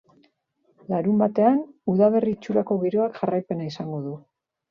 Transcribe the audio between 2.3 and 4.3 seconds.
itxurako giroak jarraipena izango du.